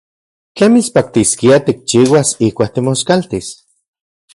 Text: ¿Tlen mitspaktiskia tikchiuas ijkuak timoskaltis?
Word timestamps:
¿Tlen 0.55 0.71
mitspaktiskia 0.75 1.57
tikchiuas 1.67 2.29
ijkuak 2.49 2.71
timoskaltis? 2.75 3.47